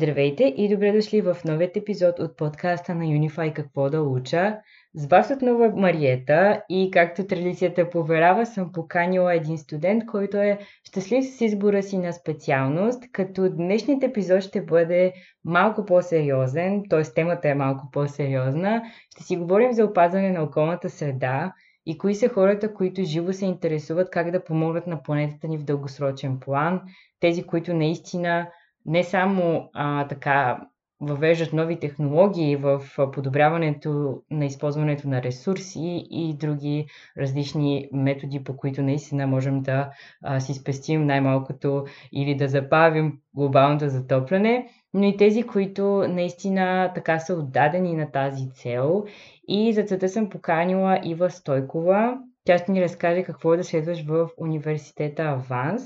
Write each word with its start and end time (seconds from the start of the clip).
Здравейте 0.00 0.54
и 0.56 0.68
добре 0.68 0.92
дошли 0.92 1.20
в 1.20 1.36
новият 1.44 1.76
епизод 1.76 2.18
от 2.18 2.36
подкаста 2.36 2.94
на 2.94 3.04
Unify 3.04 3.52
Какво 3.52 3.90
да 3.90 4.02
уча. 4.02 4.56
С 4.94 5.06
вас 5.06 5.30
отново 5.30 5.64
е 5.64 5.68
Мариета 5.68 6.62
и 6.68 6.90
както 6.92 7.26
традицията 7.26 7.90
поверава, 7.90 8.46
съм 8.46 8.72
поканила 8.72 9.34
един 9.34 9.58
студент, 9.58 10.06
който 10.06 10.36
е 10.36 10.58
щастлив 10.84 11.24
с 11.24 11.40
избора 11.40 11.82
си 11.82 11.98
на 11.98 12.12
специалност, 12.12 13.02
като 13.12 13.50
днешният 13.50 14.02
епизод 14.02 14.40
ще 14.40 14.62
бъде 14.62 15.12
малко 15.44 15.84
по-сериозен, 15.84 16.82
т.е. 16.90 17.02
темата 17.02 17.48
е 17.48 17.54
малко 17.54 17.88
по-сериозна. 17.92 18.82
Ще 19.10 19.22
си 19.22 19.36
говорим 19.36 19.72
за 19.72 19.84
опазване 19.84 20.30
на 20.30 20.42
околната 20.42 20.90
среда 20.90 21.52
и 21.86 21.98
кои 21.98 22.14
са 22.14 22.28
хората, 22.28 22.74
които 22.74 23.02
живо 23.04 23.32
се 23.32 23.46
интересуват 23.46 24.10
как 24.10 24.30
да 24.30 24.44
помогнат 24.44 24.86
на 24.86 25.02
планетата 25.02 25.48
ни 25.48 25.58
в 25.58 25.64
дългосрочен 25.64 26.40
план, 26.40 26.80
тези, 27.20 27.42
които 27.42 27.74
наистина 27.74 28.46
не 28.86 29.04
само 29.04 29.70
а, 29.72 30.08
така 30.08 30.60
въвеждат 31.00 31.52
нови 31.52 31.78
технологии 31.78 32.56
в 32.56 32.82
подобряването 33.12 34.22
на 34.30 34.44
използването 34.44 35.08
на 35.08 35.22
ресурси 35.22 36.06
и 36.10 36.36
други 36.36 36.86
различни 37.18 37.88
методи, 37.92 38.44
по 38.44 38.56
които 38.56 38.82
наистина 38.82 39.26
можем 39.26 39.62
да 39.62 39.90
а, 40.22 40.40
си 40.40 40.54
спестим 40.54 41.06
най-малкото 41.06 41.84
или 42.12 42.34
да 42.34 42.48
забавим 42.48 43.18
глобалното 43.34 43.88
затопляне, 43.88 44.68
но 44.94 45.04
и 45.04 45.16
тези, 45.16 45.42
които 45.42 46.04
наистина 46.08 46.92
така 46.94 47.18
са 47.18 47.34
отдадени 47.34 47.94
на 47.94 48.10
тази 48.10 48.50
цел. 48.50 49.04
И 49.48 49.72
за 49.72 49.82
целта 49.82 50.08
съм 50.08 50.28
поканила 50.28 51.00
Ива 51.04 51.30
Стойкова. 51.30 52.18
Тя 52.44 52.58
ще 52.58 52.72
ни 52.72 52.82
разкаже 52.82 53.22
какво 53.22 53.54
е 53.54 53.56
да 53.56 53.64
следваш 53.64 54.04
в 54.06 54.28
университета 54.36 55.22
Аванс. 55.22 55.82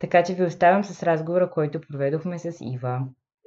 Така 0.00 0.22
че 0.24 0.34
ви 0.34 0.44
оставям 0.44 0.84
с 0.84 1.02
разговора, 1.02 1.50
който 1.50 1.80
проведохме 1.80 2.38
с 2.38 2.56
Ива. 2.60 3.00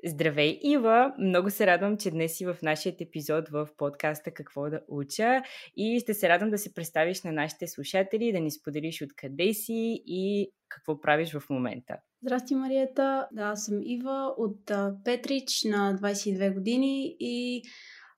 Здравей, 0.05 0.59
Ива! 0.63 1.13
Много 1.19 1.49
се 1.49 1.67
радвам, 1.67 1.97
че 1.97 2.11
днес 2.11 2.37
си 2.37 2.45
в 2.45 2.57
нашия 2.63 2.95
епизод 2.99 3.49
в 3.49 3.67
подкаста 3.77 4.31
Какво 4.31 4.69
да 4.69 4.81
уча 4.87 5.41
и 5.77 5.99
ще 5.99 6.13
се 6.13 6.29
радвам 6.29 6.49
да 6.49 6.57
се 6.57 6.73
представиш 6.73 7.23
на 7.23 7.31
нашите 7.31 7.67
слушатели, 7.67 8.31
да 8.31 8.39
ни 8.39 8.51
споделиш 8.51 9.01
откъде 9.01 9.53
си 9.53 10.03
и 10.05 10.51
какво 10.69 10.99
правиш 11.01 11.33
в 11.33 11.49
момента. 11.49 11.95
Здрасти, 12.23 12.55
Мариета! 12.55 13.27
Да, 13.31 13.43
аз 13.43 13.65
съм 13.65 13.79
Ива 13.83 14.33
от 14.37 14.71
Петрич 15.03 15.63
на 15.63 15.97
22 16.01 16.53
години 16.53 17.15
и 17.19 17.61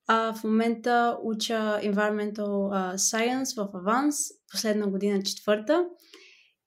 а, 0.08 0.33
в 0.33 0.44
момента 0.44 1.17
уча 1.23 1.80
Environmental 1.83 2.72
Science 2.95 3.55
в 3.55 3.77
Аванс, 3.77 4.16
последна 4.52 4.88
година 4.88 5.23
четвърта 5.23 5.86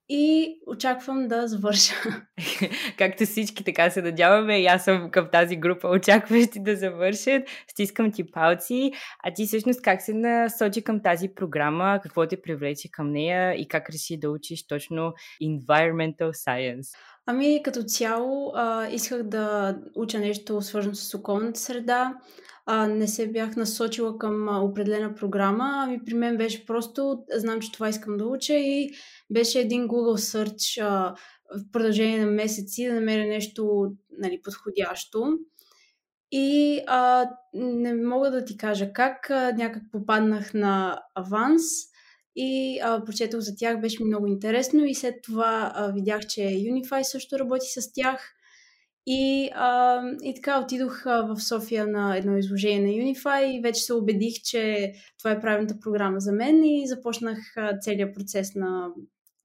и 0.08 0.58
очаквам 0.66 1.28
да 1.28 1.48
завърша. 1.48 1.94
Както 2.98 3.24
всички 3.24 3.64
така 3.64 3.90
се 3.90 4.02
надяваме, 4.02 4.60
и 4.60 4.66
аз 4.66 4.84
съм 4.84 5.10
към 5.10 5.28
тази 5.32 5.56
група 5.56 5.88
очакващи 5.88 6.62
да 6.62 6.76
завършат. 6.76 7.42
Стискам 7.70 8.12
ти 8.12 8.30
палци. 8.30 8.92
А 9.24 9.34
ти 9.34 9.46
всъщност 9.46 9.82
как 9.82 10.02
се 10.02 10.14
насочи 10.14 10.82
към 10.82 11.02
тази 11.02 11.28
програма? 11.28 12.00
Какво 12.02 12.26
те 12.26 12.42
привлече 12.42 12.90
към 12.90 13.12
нея 13.12 13.54
и 13.54 13.68
как 13.68 13.90
реши 13.90 14.16
да 14.20 14.30
учиш 14.30 14.66
точно 14.66 15.12
Environmental 15.42 16.30
Science? 16.30 16.88
Ами 17.26 17.62
като 17.64 17.82
цяло 17.82 18.52
а, 18.54 18.88
исках 18.88 19.22
да 19.22 19.76
уча 19.94 20.18
нещо 20.18 20.62
свързано 20.62 20.94
с 20.94 21.14
околната 21.14 21.60
среда. 21.60 22.14
А, 22.66 22.86
не 22.86 23.08
се 23.08 23.32
бях 23.32 23.56
насочила 23.56 24.18
към 24.18 24.48
определена 24.64 25.14
програма, 25.14 25.70
ами 25.74 26.04
при 26.04 26.14
мен 26.14 26.36
беше 26.36 26.66
просто, 26.66 27.24
знам, 27.34 27.60
че 27.60 27.72
това 27.72 27.88
искам 27.88 28.16
да 28.16 28.26
уча 28.26 28.54
и 28.54 28.90
беше 29.30 29.60
един 29.60 29.88
Google 29.88 30.18
Search 30.18 30.82
а, 30.82 31.14
в 31.58 31.72
продължение 31.72 32.24
на 32.24 32.30
месеци 32.30 32.86
да 32.86 32.94
намеря 32.94 33.26
нещо 33.26 33.92
нали, 34.18 34.42
подходящо. 34.42 35.38
И 36.32 36.80
а, 36.86 37.30
не 37.54 37.94
мога 37.94 38.30
да 38.30 38.44
ти 38.44 38.56
кажа 38.56 38.92
как, 38.92 39.30
а, 39.30 39.52
някак 39.52 39.82
попаднах 39.92 40.54
на 40.54 41.02
Аванс 41.14 41.62
и 42.36 42.80
а, 42.82 43.04
прочетох 43.04 43.40
за 43.40 43.56
тях, 43.56 43.80
беше 43.80 44.02
ми 44.02 44.08
много 44.08 44.26
интересно 44.26 44.84
и 44.84 44.94
след 44.94 45.14
това 45.22 45.72
а, 45.74 45.92
видях, 45.92 46.26
че 46.26 46.40
Unify 46.40 47.02
също 47.02 47.38
работи 47.38 47.66
с 47.66 47.92
тях. 47.92 48.34
И, 49.06 49.50
а, 49.54 50.02
и 50.22 50.34
така 50.34 50.60
отидох 50.60 51.06
а, 51.06 51.22
в 51.22 51.40
София 51.40 51.86
на 51.86 52.16
едно 52.16 52.36
изложение 52.36 52.80
на 52.80 52.88
Unify 52.88 53.44
и 53.44 53.60
вече 53.60 53.82
се 53.82 53.92
убедих, 53.92 54.34
че 54.44 54.92
това 55.18 55.30
е 55.30 55.40
правилната 55.40 55.80
програма 55.80 56.20
за 56.20 56.32
мен 56.32 56.64
и 56.64 56.88
започнах 56.88 57.38
а, 57.56 57.78
целият 57.78 58.14
процес 58.14 58.54
на 58.54 58.88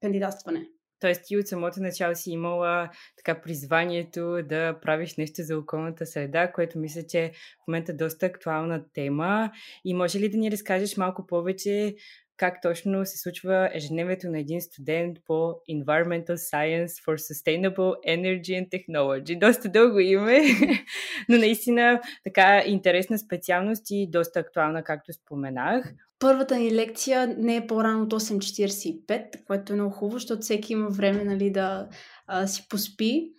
кандидатстване. 0.04 0.66
Тоест 1.00 1.22
ти 1.24 1.36
от 1.36 1.48
самото 1.48 1.80
начало 1.80 2.14
си 2.14 2.30
имала 2.30 2.90
така 3.16 3.40
призванието 3.40 4.42
да 4.48 4.78
правиш 4.82 5.16
нещо 5.16 5.42
за 5.42 5.58
околната 5.58 6.06
среда, 6.06 6.52
което 6.52 6.78
мисля, 6.78 7.02
че 7.08 7.32
в 7.64 7.68
момента 7.68 7.92
е 7.92 7.94
доста 7.94 8.26
актуална 8.26 8.84
тема. 8.94 9.50
И 9.84 9.94
може 9.94 10.18
ли 10.20 10.28
да 10.28 10.38
ни 10.38 10.50
разкажеш 10.50 10.96
малко 10.96 11.26
повече 11.26 11.94
как 12.36 12.62
точно 12.62 13.06
се 13.06 13.18
случва 13.18 13.70
ежедневието 13.74 14.30
на 14.30 14.38
един 14.38 14.60
студент 14.60 15.18
по 15.26 15.32
Environmental 15.70 16.34
Science 16.34 16.86
for 16.86 17.16
Sustainable 17.16 17.94
Energy 18.08 18.60
and 18.60 18.68
Technology. 18.68 19.38
Доста 19.38 19.68
дълго 19.68 19.98
име, 19.98 20.40
но 21.28 21.38
наистина 21.38 22.00
така 22.24 22.62
интересна 22.66 23.18
специалност 23.18 23.86
и 23.90 24.10
доста 24.10 24.40
актуална, 24.40 24.84
както 24.84 25.12
споменах. 25.12 25.94
Първата 26.24 26.56
ни 26.56 26.74
лекция 26.74 27.36
не 27.38 27.56
е 27.56 27.66
по-рано 27.66 28.02
от 28.02 28.12
8.45, 28.12 29.44
което 29.46 29.72
е 29.72 29.76
много 29.76 29.94
хубаво, 29.94 30.16
защото 30.16 30.42
всеки 30.42 30.72
има 30.72 30.88
време 30.88 31.24
нали, 31.24 31.52
да 31.52 31.88
а, 32.26 32.46
си 32.46 32.66
поспи. 32.68 33.32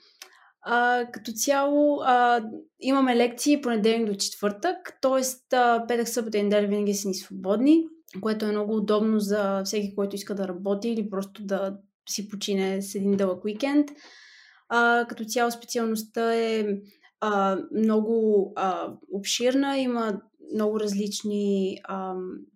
А, 0.62 1.06
като 1.12 1.31
цяло 1.31 2.01
а, 2.03 2.44
имаме 2.79 3.16
лекции 3.16 3.62
понеделник 3.62 4.07
до 4.07 4.16
четвъртък, 4.16 4.97
т.е. 5.01 5.22
петък, 5.88 6.07
събота 6.09 6.38
и 6.38 6.44
неделя 6.44 6.68
винаги 6.68 6.94
са 6.94 7.07
ни 7.07 7.13
свободни 7.13 7.84
което 8.22 8.46
е 8.46 8.51
много 8.51 8.75
удобно 8.75 9.19
за 9.19 9.63
всеки, 9.63 9.96
който 9.96 10.16
иска 10.16 10.35
да 10.35 10.47
работи 10.47 10.90
или 10.90 11.09
просто 11.09 11.44
да 11.44 11.78
си 12.09 12.29
почине 12.29 12.81
с 12.81 12.96
един 12.96 13.17
дълъг 13.17 13.46
уикенд. 13.46 13.90
А, 14.69 15.06
като 15.09 15.25
цяло 15.25 15.52
специалността 15.52 16.35
е 16.35 16.66
а, 17.19 17.57
много 17.75 18.53
а, 18.56 18.94
обширна, 19.12 19.78
има 19.78 20.22
много 20.53 20.79
различни 20.79 21.78
а, 21.84 22.13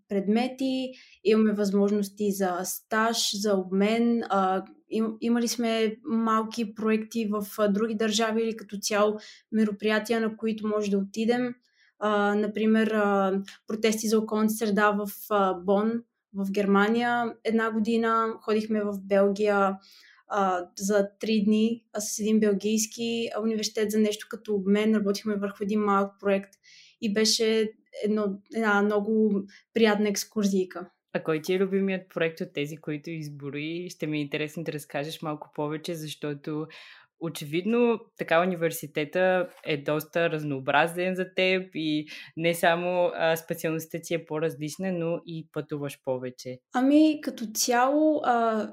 предмети, 0.10 0.92
имаме 1.24 1.54
възможности 1.54 2.32
за 2.32 2.60
стаж, 2.64 3.42
за 3.42 3.56
обмен, 3.56 4.24
а, 4.30 4.64
им, 4.90 5.18
имали 5.22 5.48
сме 5.48 5.96
малки 6.04 6.76
проекти 6.76 7.30
в 7.32 7.46
а, 7.58 7.68
други 7.68 7.96
държави 7.96 8.44
или 8.44 8.58
като 8.58 8.78
цяло 8.82 9.18
мероприятия, 9.52 10.22
на 10.22 10.38
които 10.38 10.68
може 10.68 10.92
да 10.92 10.98
отидем 10.98 11.54
а, 12.00 12.36
например, 12.36 12.88
а, 12.88 13.42
протести 13.68 14.08
за 14.08 14.20
околната 14.20 14.54
среда 14.54 14.92
в 14.92 15.08
а, 15.30 15.54
Бон, 15.54 15.92
в 16.34 16.52
Германия. 16.52 17.34
Една 17.44 17.72
година 17.72 18.34
ходихме 18.42 18.84
в 18.84 19.00
Белгия 19.02 19.78
а, 20.28 20.66
за 20.78 21.10
три 21.20 21.44
дни 21.46 21.86
а 21.94 22.02
с 22.02 22.20
един 22.20 22.40
белгийски 22.40 23.30
университет 23.44 23.92
за 23.92 24.00
нещо 24.00 24.28
като 24.30 24.56
обмен. 24.56 24.96
Работихме 24.96 25.36
върху 25.36 25.64
един 25.64 25.80
малък 25.80 26.12
проект 26.20 26.54
и 27.02 27.14
беше 27.14 27.72
едно, 28.04 28.42
една 28.56 28.82
много 28.82 29.42
приятна 29.74 30.10
екскурзийка. 30.10 30.90
А 31.14 31.24
кой 31.24 31.42
ти 31.42 31.54
е 31.54 31.60
любимият 31.60 32.10
проект 32.14 32.42
от 32.42 32.54
тези, 32.54 32.78
които 32.78 33.10
избори? 33.10 33.88
Ще 33.90 34.08
ми 34.08 34.18
е 34.18 34.22
интересно 34.22 34.64
да 34.64 34.74
разкажеш 34.74 35.22
малко 35.22 35.50
повече, 35.56 35.96
защото 35.96 36.68
очевидно 37.20 38.00
така 38.18 38.42
университета 38.42 39.50
е 39.66 39.78
доста 39.78 40.30
разнообразен 40.30 41.16
за 41.16 41.26
теб 41.36 41.70
и 41.74 42.08
не 42.38 42.56
само 42.56 43.12
а, 43.14 43.38
специалността 43.38 44.00
ти 44.04 44.14
е 44.14 44.26
по-различна, 44.26 44.92
но 44.92 45.22
и 45.26 45.48
пътуваш 45.54 46.04
повече. 46.04 46.60
Ами 46.74 47.20
като 47.22 47.46
цяло 47.54 48.22
а, 48.24 48.68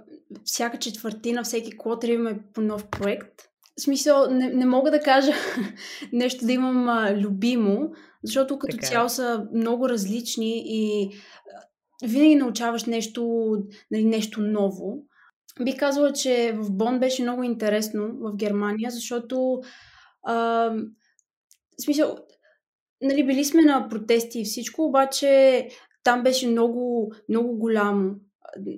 всяка 0.44 0.78
четвъртина, 0.78 1.42
всеки 1.42 1.78
квотер 1.78 2.08
имаме 2.08 2.38
по 2.54 2.60
нов 2.60 2.90
проект. 2.90 3.34
В 3.78 3.82
смисъл, 3.82 4.30
не, 4.30 4.48
не 4.48 4.66
мога 4.66 4.90
да 4.90 5.00
кажа 5.00 5.32
нещо 6.12 6.46
да 6.46 6.52
имам 6.52 6.88
а, 6.88 7.16
любимо, 7.16 7.90
защото 8.24 8.58
като 8.58 8.76
така. 8.76 8.86
Е. 8.86 8.90
цяло 8.90 9.08
са 9.08 9.46
много 9.54 9.88
различни 9.88 10.62
и 10.66 11.10
винаги 12.04 12.34
научаваш 12.34 12.84
нещо, 12.84 13.52
нали, 13.90 14.04
нещо 14.04 14.40
ново. 14.40 15.04
Бих 15.64 15.76
казала, 15.76 16.12
че 16.12 16.52
в 16.56 16.72
Бон 16.72 17.00
беше 17.00 17.22
много 17.22 17.42
интересно 17.42 18.08
в 18.20 18.36
Германия, 18.36 18.90
защото 18.90 19.60
а, 20.22 20.34
в 21.78 21.82
смисъл, 21.84 22.18
нали, 23.02 23.26
били 23.26 23.44
сме 23.44 23.62
на 23.62 23.88
протести 23.88 24.40
и 24.40 24.44
всичко, 24.44 24.84
обаче 24.84 25.68
там 26.04 26.22
беше 26.22 26.48
много, 26.48 27.12
много 27.28 27.58
голямо. 27.58 28.14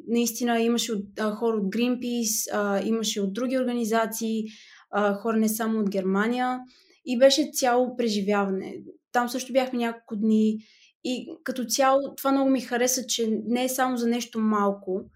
Наистина 0.09 0.61
имаше 0.61 0.93
от, 0.93 1.05
а, 1.21 1.31
хора 1.31 1.57
от 1.57 1.75
Greenpeace, 1.75 2.51
а, 2.53 2.83
имаше 2.85 3.21
от 3.21 3.33
други 3.33 3.59
организации, 3.59 4.45
а, 4.91 5.15
хора 5.15 5.37
не 5.37 5.49
само 5.49 5.81
от 5.81 5.91
Германия 5.91 6.61
и 7.05 7.19
беше 7.19 7.51
цяло 7.53 7.97
преживяване. 7.97 8.81
Там 9.13 9.29
също 9.29 9.53
бяхме 9.53 9.79
няколко 9.79 10.17
дни 10.17 10.59
и 11.05 11.29
като 11.45 11.65
цяло 11.65 12.15
това 12.17 12.33
много 12.33 12.51
ми 12.51 12.61
хареса, 12.61 13.07
че 13.07 13.41
не 13.47 13.65
е 13.65 13.69
само 13.69 13.97
за 13.97 14.07
нещо 14.07 14.41
малко, 14.41 15.11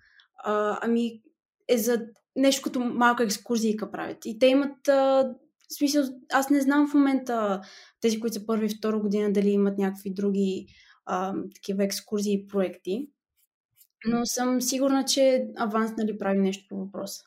а, 0.45 0.79
ами 0.83 1.23
е 1.69 1.79
за 1.79 2.07
нещо 2.37 2.63
като 2.63 2.81
малка 2.81 3.25
екскурзийка 3.25 3.91
правят. 3.91 4.27
И 4.27 4.39
те 4.39 4.47
имат 4.47 4.89
а, 4.89 5.35
В 5.71 5.75
смисъл, 5.75 6.05
аз 6.33 6.51
не 6.51 6.61
знам 6.61 6.89
в 6.89 6.95
момента 6.95 7.61
тези, 8.01 8.21
които 8.21 8.35
са 8.35 8.47
първи 8.47 8.67
и 8.67 8.77
втора 8.79 8.99
година, 8.99 9.33
дали 9.33 9.51
имат 9.51 9.79
някакви 9.79 10.15
други 10.15 10.67
а, 11.07 11.35
такива 11.55 11.85
екскурзии 11.85 12.35
и 12.35 12.47
проекти. 12.47 13.09
Но 14.07 14.27
съм 14.27 14.61
сигурна, 14.61 15.05
че 15.05 15.47
Аванс 15.57 15.93
нали, 15.99 16.19
прави 16.19 16.39
нещо 16.39 16.65
по 16.69 16.77
въпроса. 16.77 17.23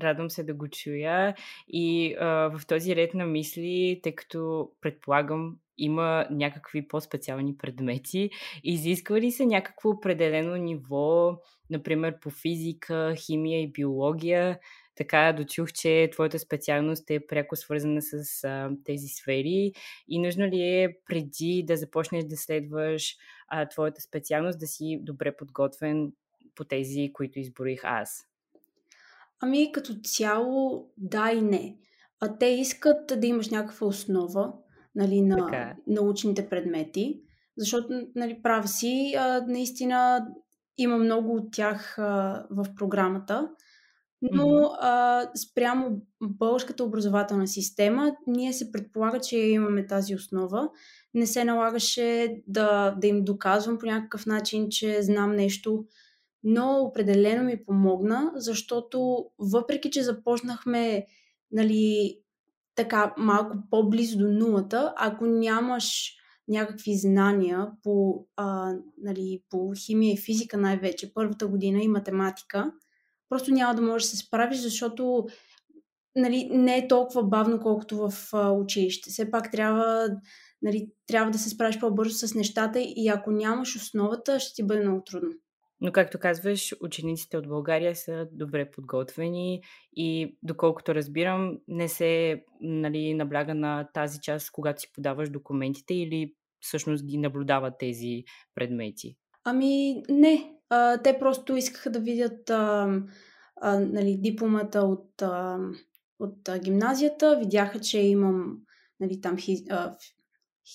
Радвам 0.00 0.30
се 0.30 0.44
да 0.44 0.54
го 0.54 0.68
чуя. 0.68 1.34
И 1.68 2.14
а, 2.20 2.26
в 2.26 2.66
този 2.66 2.96
ред 2.96 3.14
на 3.14 3.26
мисли, 3.26 4.00
тъй 4.02 4.14
като 4.14 4.70
предполагам 4.80 5.56
има 5.78 6.26
някакви 6.30 6.88
по-специални 6.88 7.56
предмети, 7.56 8.30
изисква 8.64 9.20
ли 9.20 9.30
се 9.30 9.46
някакво 9.46 9.90
определено 9.90 10.56
ниво, 10.56 11.38
например 11.70 12.20
по 12.20 12.30
физика, 12.30 13.14
химия 13.16 13.62
и 13.62 13.72
биология, 13.72 14.58
така 14.98 15.32
дочух, 15.32 15.72
че 15.72 16.08
твоята 16.12 16.38
специалност 16.38 17.10
е 17.10 17.26
пряко 17.26 17.56
свързана 17.56 18.02
с 18.02 18.44
а, 18.44 18.70
тези 18.84 19.08
сфери. 19.08 19.72
И 20.08 20.18
нужно 20.18 20.46
ли 20.46 20.62
е 20.62 20.96
преди 21.06 21.64
да 21.66 21.76
започнеш 21.76 22.24
да 22.24 22.36
следваш 22.36 23.16
а, 23.48 23.68
твоята 23.68 24.00
специалност 24.00 24.60
да 24.60 24.66
си 24.66 24.98
добре 25.02 25.36
подготвен 25.36 26.12
по 26.54 26.64
тези, 26.64 27.10
които 27.12 27.38
изборих 27.38 27.80
аз? 27.84 28.27
Ами 29.40 29.72
като 29.72 29.94
цяло 30.04 30.86
да 30.96 31.32
и 31.32 31.42
не. 31.42 31.76
А 32.20 32.38
те 32.38 32.46
искат 32.46 33.12
да 33.20 33.26
имаш 33.26 33.48
някаква 33.48 33.86
основа 33.86 34.52
нали, 34.94 35.22
на 35.22 35.36
така. 35.36 35.76
научните 35.86 36.48
предмети, 36.48 37.20
защото 37.56 38.06
нали, 38.14 38.42
прав 38.42 38.70
си, 38.70 39.14
а, 39.18 39.44
наистина 39.46 40.26
има 40.78 40.98
много 40.98 41.36
от 41.36 41.52
тях 41.52 41.98
а, 41.98 42.46
в 42.50 42.66
програмата 42.76 43.48
но 44.22 44.70
а, 44.80 45.22
спрямо 45.36 46.00
българската 46.20 46.84
образователна 46.84 47.46
система, 47.46 48.16
ние 48.26 48.52
се 48.52 48.72
предполага, 48.72 49.20
че 49.20 49.36
имаме 49.36 49.86
тази 49.86 50.14
основа. 50.14 50.68
Не 51.14 51.26
се 51.26 51.44
налагаше 51.44 52.36
да, 52.46 52.90
да 52.90 53.06
им 53.06 53.24
доказвам 53.24 53.78
по 53.78 53.86
някакъв 53.86 54.26
начин, 54.26 54.66
че 54.70 55.02
знам 55.02 55.36
нещо, 55.36 55.84
но 56.44 56.80
определено 56.80 57.44
ми 57.44 57.64
помогна, 57.64 58.32
защото 58.34 59.26
въпреки, 59.38 59.90
че 59.90 60.02
започнахме 60.02 61.06
нали, 61.52 62.18
така 62.74 63.14
малко 63.18 63.56
по-близо 63.70 64.18
до 64.18 64.28
нулата, 64.28 64.94
ако 64.96 65.26
нямаш 65.26 66.14
някакви 66.48 66.96
знания 66.96 67.70
по, 67.82 68.26
а, 68.36 68.74
нали, 69.02 69.42
по 69.50 69.72
химия 69.86 70.12
и 70.12 70.20
физика 70.20 70.56
най-вече, 70.56 71.14
първата 71.14 71.46
година 71.46 71.82
и 71.82 71.88
математика, 71.88 72.72
просто 73.28 73.50
няма 73.50 73.74
да 73.74 73.82
можеш 73.82 74.08
да 74.08 74.16
се 74.16 74.26
справиш, 74.26 74.58
защото 74.58 75.26
нали, 76.16 76.48
не 76.52 76.78
е 76.78 76.88
толкова 76.88 77.24
бавно, 77.24 77.60
колкото 77.60 77.96
в 77.96 78.12
а, 78.32 78.50
училище. 78.50 79.10
Все 79.10 79.30
пак 79.30 79.52
трябва, 79.52 80.08
нали, 80.62 80.90
трябва 81.06 81.30
да 81.30 81.38
се 81.38 81.48
справиш 81.48 81.78
по-бързо 81.78 82.26
с 82.26 82.34
нещата 82.34 82.80
и 82.80 83.08
ако 83.08 83.30
нямаш 83.30 83.76
основата, 83.76 84.40
ще 84.40 84.54
ти 84.54 84.66
бъде 84.66 84.80
много 84.80 85.02
трудно. 85.04 85.30
Но 85.80 85.92
както 85.92 86.18
казваш, 86.18 86.74
учениците 86.80 87.36
от 87.36 87.48
България 87.48 87.96
са 87.96 88.28
добре 88.32 88.70
подготвени 88.70 89.62
и 89.96 90.36
доколкото 90.42 90.94
разбирам, 90.94 91.58
не 91.68 91.88
се 91.88 92.42
нали, 92.60 93.14
набляга 93.14 93.54
на 93.54 93.88
тази 93.94 94.20
част, 94.20 94.50
когато 94.50 94.80
си 94.80 94.92
подаваш 94.92 95.30
документите 95.30 95.94
или 95.94 96.34
всъщност 96.60 97.06
ги 97.06 97.18
наблюдават 97.18 97.74
тези 97.78 98.24
предмети. 98.54 99.16
Ами 99.44 100.02
не, 100.08 100.52
а, 100.70 101.02
те 101.02 101.18
просто 101.18 101.56
искаха 101.56 101.90
да 101.90 102.00
видят 102.00 102.50
а, 102.50 102.88
а, 103.60 103.80
нали, 103.80 104.16
дипломата 104.20 104.80
от, 104.80 105.22
а, 105.22 105.58
от 106.18 106.50
гимназията, 106.64 107.38
видяха, 107.38 107.80
че 107.80 108.00
имам 108.00 108.58
нали, 109.00 109.20
там 109.20 109.36
хи, 109.36 109.64
а, 109.70 109.94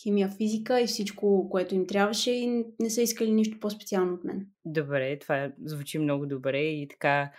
химия, 0.02 0.30
физика 0.30 0.82
и 0.82 0.88
всичко, 0.88 1.50
което 1.50 1.76
им 1.76 1.88
трябваше 1.88 2.32
и 2.32 2.66
не 2.80 2.90
са 2.90 3.02
искали 3.02 3.32
нищо 3.32 3.60
по-специално 3.60 4.14
от 4.14 4.24
мен. 4.24 4.48
Добре, 4.66 5.20
това 5.20 5.52
звучи 5.66 6.00
много 6.00 6.26
добре 6.26 6.60
и 6.60 6.88
така 6.88 7.32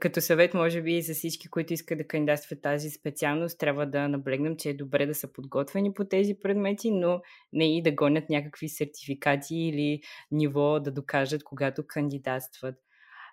като 0.00 0.20
съвет, 0.20 0.54
може 0.54 0.82
би 0.82 1.02
за 1.02 1.14
всички, 1.14 1.48
които 1.48 1.72
искат 1.72 1.98
да 1.98 2.06
кандидатстват 2.06 2.62
тази 2.62 2.90
специалност, 2.90 3.58
трябва 3.58 3.86
да 3.86 4.08
наблегнем, 4.08 4.56
че 4.56 4.70
е 4.70 4.74
добре 4.74 5.06
да 5.06 5.14
са 5.14 5.32
подготвени 5.32 5.94
по 5.94 6.04
тези 6.04 6.34
предмети, 6.42 6.90
но 6.90 7.20
не 7.52 7.76
и 7.76 7.82
да 7.82 7.92
гонят 7.92 8.30
някакви 8.30 8.68
сертификати 8.68 9.56
или 9.56 10.00
ниво 10.30 10.80
да 10.80 10.90
докажат, 10.90 11.44
когато 11.44 11.86
кандидатстват. 11.86 12.74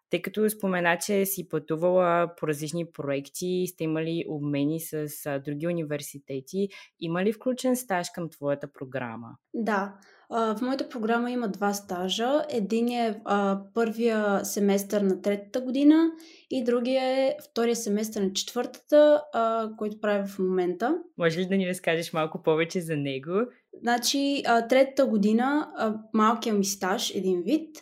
Тъй 0.10 0.22
като 0.22 0.50
спомена, 0.50 0.98
че 1.06 1.26
си 1.26 1.50
пътувала 1.50 2.36
по 2.38 2.48
различни 2.48 2.86
проекти, 2.92 3.66
сте 3.68 3.84
имали 3.84 4.26
обмени 4.30 4.80
с 4.80 5.08
други 5.46 5.68
университети, 5.68 6.70
има 7.00 7.24
ли 7.24 7.34
включен 7.34 7.76
стаж 7.76 8.08
към 8.10 8.30
твоята 8.30 8.68
програма? 8.74 9.30
Да, 9.54 9.94
в 10.30 10.58
моята 10.62 10.90
програма 10.90 11.32
има 11.32 11.48
два 11.48 11.74
стажа. 11.74 12.46
Един 12.50 12.88
е 12.88 13.22
а, 13.26 13.62
първия 13.74 14.46
семестър 14.46 15.02
на 15.02 15.22
третата 15.22 15.62
година 15.62 16.12
и 16.52 16.64
другия 16.64 17.04
е 17.04 17.36
втория 17.50 17.76
семестър 17.76 18.22
на 18.22 18.34
четвъртата, 18.34 19.24
а, 19.34 19.70
който 19.78 20.02
правя 20.02 20.26
в 20.26 20.40
момента. 20.40 20.98
Може 21.18 21.40
ли 21.40 21.46
да 21.46 21.58
ни 21.58 21.68
разкажеш 21.68 22.14
малко 22.14 22.44
повече 22.44 22.82
за 22.82 22.96
него? 22.96 23.34
Значи, 23.82 24.44
а, 24.46 24.68
третата 24.68 25.06
година, 25.06 25.72
а, 25.78 25.96
малкият 26.14 26.58
ми 26.58 26.66
стаж, 26.66 27.16
един 27.16 27.42
вид, 27.42 27.78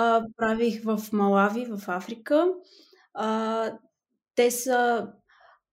а, 0.00 0.24
правих 0.36 0.82
в 0.84 1.12
Малави, 1.12 1.64
в 1.64 1.88
Африка. 1.88 2.48
А, 3.14 3.72
те 4.34 4.50
са. 4.50 5.08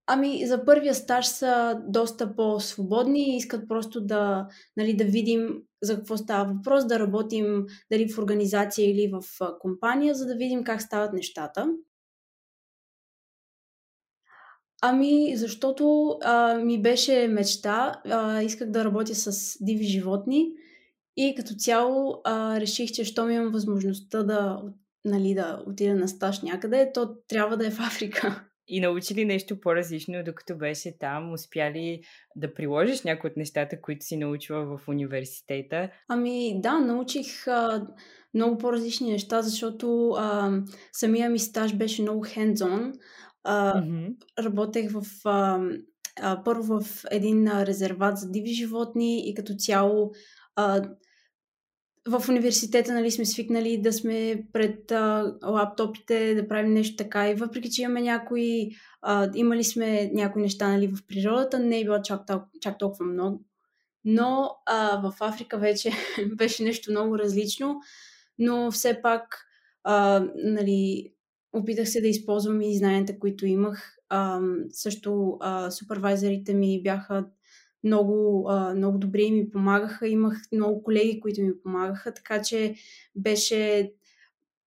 Ами, 0.06 0.46
за 0.46 0.64
първия 0.64 0.94
стаж 0.94 1.26
са 1.26 1.82
доста 1.88 2.36
по-свободни 2.36 3.32
и 3.32 3.36
искат 3.36 3.68
просто 3.68 4.00
да, 4.00 4.48
нали, 4.76 4.96
да 4.96 5.04
видим 5.04 5.62
за 5.82 5.96
какво 5.96 6.16
става 6.16 6.52
въпрос, 6.52 6.86
да 6.86 6.98
работим 6.98 7.66
дали 7.92 8.08
в 8.08 8.18
организация 8.18 8.90
или 8.90 9.12
в 9.12 9.22
компания, 9.60 10.14
за 10.14 10.26
да 10.26 10.34
видим 10.34 10.64
как 10.64 10.82
стават 10.82 11.12
нещата. 11.12 11.74
Ами, 14.82 15.36
защото 15.36 16.16
а, 16.22 16.54
ми 16.54 16.82
беше 16.82 17.28
мечта. 17.28 18.02
А, 18.04 18.42
исках 18.42 18.70
да 18.70 18.84
работя 18.84 19.14
с 19.14 19.56
диви 19.60 19.84
животни 19.84 20.52
и 21.20 21.34
като 21.34 21.54
цяло 21.54 22.20
а, 22.24 22.60
реших, 22.60 22.90
че 22.90 23.04
щом 23.04 23.30
имам 23.30 23.52
възможността 23.52 24.22
да, 24.22 24.62
нали, 25.04 25.34
да 25.34 25.62
отида 25.66 25.94
на 25.94 26.08
стаж 26.08 26.42
някъде, 26.42 26.90
то 26.94 27.14
трябва 27.28 27.56
да 27.56 27.66
е 27.66 27.70
в 27.70 27.80
Африка. 27.80 28.44
И 28.68 28.80
научи 28.80 29.14
ли 29.14 29.24
нещо 29.24 29.60
по-различно, 29.60 30.22
докато 30.24 30.56
беше 30.56 30.98
там? 30.98 31.32
Успя 31.32 31.70
ли 31.70 32.00
да 32.36 32.54
приложиш 32.54 33.02
някои 33.02 33.30
от 33.30 33.36
нещата, 33.36 33.80
които 33.80 34.04
си 34.04 34.16
научила 34.16 34.64
в 34.64 34.88
университета? 34.88 35.90
Ами 36.08 36.60
да, 36.60 36.78
научих 36.78 37.48
а, 37.48 37.86
много 38.34 38.58
по-различни 38.58 39.10
неща, 39.10 39.42
защото 39.42 40.10
а, 40.10 40.52
самия 40.92 41.30
ми 41.30 41.38
стаж 41.38 41.74
беше 41.74 42.02
много 42.02 42.24
hands-on. 42.24 42.92
А, 43.44 43.82
mm-hmm. 43.82 44.16
Работех 44.38 44.90
в 44.92 45.02
а, 45.24 45.60
а, 46.20 46.42
първо 46.44 46.80
в 46.80 47.04
един 47.10 47.48
а, 47.48 47.66
резерват 47.66 48.18
за 48.18 48.30
диви 48.30 48.52
животни 48.52 49.28
и 49.28 49.34
като 49.34 49.54
цяло 49.54 50.12
а, 50.56 50.82
в 52.08 52.28
университета 52.28 52.92
нали, 52.92 53.10
сме 53.10 53.24
свикнали 53.24 53.78
да 53.78 53.92
сме 53.92 54.44
пред 54.52 54.92
а, 54.92 55.34
лаптопите, 55.46 56.34
да 56.34 56.48
правим 56.48 56.72
нещо 56.72 56.96
така 56.96 57.30
и 57.30 57.34
въпреки, 57.34 57.70
че 57.70 57.82
имаме 57.82 58.02
някои, 58.02 58.70
а, 59.02 59.30
имали 59.34 59.64
сме 59.64 60.10
някои 60.12 60.42
неща 60.42 60.68
нали, 60.68 60.86
в 60.86 61.06
природата, 61.08 61.58
не 61.58 61.80
е 61.80 61.84
било 61.84 62.02
чак, 62.02 62.20
чак 62.60 62.78
толкова 62.78 63.06
много. 63.06 63.44
Но 64.04 64.56
а, 64.66 65.00
в 65.00 65.14
Африка 65.20 65.58
вече 65.58 65.92
беше 66.36 66.62
нещо 66.62 66.90
много 66.90 67.18
различно, 67.18 67.80
но 68.38 68.70
все 68.70 69.02
пак 69.02 69.44
а, 69.84 70.26
нали, 70.36 71.12
опитах 71.52 71.88
се 71.88 72.00
да 72.00 72.08
използвам 72.08 72.60
и 72.60 72.78
знанията, 72.78 73.18
които 73.18 73.46
имах. 73.46 73.94
А, 74.08 74.40
също 74.70 75.36
а, 75.40 75.70
супервайзерите 75.70 76.54
ми 76.54 76.82
бяха 76.82 77.24
много, 77.84 78.46
а, 78.48 78.74
много 78.74 78.98
добре 78.98 79.22
и 79.22 79.32
ми 79.32 79.50
помагаха. 79.50 80.08
Имах 80.08 80.38
много 80.52 80.82
колеги, 80.82 81.20
които 81.20 81.42
ми 81.42 81.62
помагаха, 81.62 82.14
така 82.14 82.42
че 82.42 82.74
беше 83.16 83.92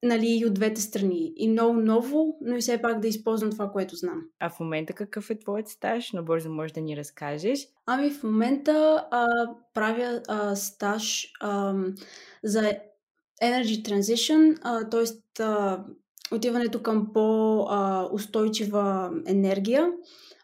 нали, 0.03 0.27
и 0.27 0.45
от 0.45 0.53
двете 0.53 0.81
страни. 0.81 1.33
И 1.35 1.49
много 1.49 1.73
ново, 1.73 2.37
но 2.41 2.55
и 2.55 2.61
все 2.61 2.81
пак 2.81 2.99
да 2.99 3.07
използвам 3.07 3.51
това, 3.51 3.71
което 3.71 3.95
знам. 3.95 4.21
А 4.39 4.49
в 4.49 4.59
момента 4.59 4.93
какъв 4.93 5.29
е 5.29 5.39
твоят 5.39 5.67
стаж? 5.67 6.11
Но 6.13 6.23
бързо 6.23 6.49
можеш 6.49 6.71
да 6.71 6.81
ни 6.81 6.97
разкажеш. 6.97 7.67
Ами 7.85 8.11
в 8.11 8.23
момента 8.23 9.07
а, 9.11 9.27
правя 9.73 10.21
а, 10.27 10.55
стаж 10.55 11.31
а, 11.39 11.75
за 12.43 12.73
Energy 13.43 13.89
Transition, 13.89 14.57
т.е. 14.91 15.05
отиването 16.35 16.81
към 16.83 17.13
по-устойчива 17.13 19.11
енергия 19.27 19.91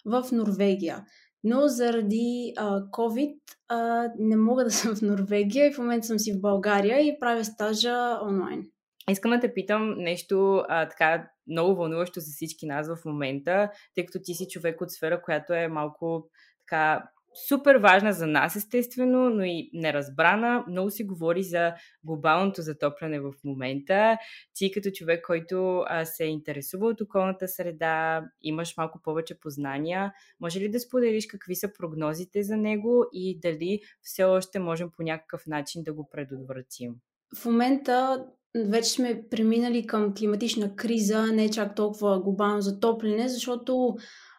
в 0.05 0.25
Норвегия 0.31 1.05
но 1.43 1.67
заради 1.67 2.53
а, 2.57 2.81
COVID 2.81 3.39
а, 3.67 4.09
не 4.19 4.35
мога 4.35 4.63
да 4.63 4.71
съм 4.71 4.95
в 4.95 5.01
Норвегия 5.01 5.67
и 5.67 5.73
в 5.73 5.77
момента 5.77 6.07
съм 6.07 6.19
си 6.19 6.33
в 6.33 6.41
България 6.41 6.99
и 7.01 7.19
правя 7.19 7.45
стажа 7.45 8.19
онлайн. 8.23 8.65
Искам 9.11 9.31
да 9.31 9.39
те 9.39 9.53
питам 9.53 9.95
нещо 9.97 10.63
а, 10.69 10.89
така 10.89 11.29
много 11.47 11.75
вълнуващо 11.75 12.19
за 12.19 12.31
всички 12.31 12.65
нас 12.65 12.87
в 12.87 13.05
момента, 13.05 13.69
тъй 13.95 14.05
като 14.05 14.19
ти 14.23 14.33
си 14.33 14.47
човек 14.47 14.81
от 14.81 14.91
сфера, 14.91 15.21
която 15.21 15.53
е 15.53 15.67
малко 15.67 16.29
така 16.59 17.03
супер 17.47 17.75
важна 17.75 18.13
за 18.13 18.27
нас, 18.27 18.55
естествено, 18.55 19.29
но 19.29 19.43
и 19.43 19.69
неразбрана. 19.73 20.63
Много 20.67 20.91
се 20.91 21.03
говори 21.03 21.43
за 21.43 21.73
глобалното 22.03 22.61
затопляне 22.61 23.19
в 23.19 23.33
момента. 23.43 24.17
Ти 24.53 24.71
като 24.71 24.89
човек, 24.91 25.25
който 25.25 25.83
а, 25.87 26.05
се 26.05 26.23
е 26.23 26.27
интересува 26.27 26.87
от 26.87 27.01
околната 27.01 27.47
среда, 27.47 28.23
имаш 28.41 28.77
малко 28.77 29.01
повече 29.03 29.39
познания, 29.39 30.13
може 30.39 30.59
ли 30.59 30.69
да 30.69 30.79
споделиш 30.79 31.27
какви 31.27 31.55
са 31.55 31.73
прогнозите 31.73 32.43
за 32.43 32.57
него 32.57 33.05
и 33.13 33.39
дали 33.39 33.79
все 34.01 34.23
още 34.23 34.59
можем 34.59 34.89
по 34.97 35.03
някакъв 35.03 35.47
начин 35.47 35.83
да 35.83 35.93
го 35.93 36.09
предотвратим? 36.09 36.95
В 37.35 37.45
момента 37.45 38.25
вече 38.65 38.89
сме 38.89 39.23
преминали 39.29 39.87
към 39.87 40.13
климатична 40.13 40.75
криза, 40.75 41.27
не 41.27 41.51
чак 41.51 41.75
толкова 41.75 42.21
глобално 42.21 42.61
затопляне, 42.61 43.29
защото 43.29 43.95